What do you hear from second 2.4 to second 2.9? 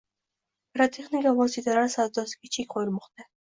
chek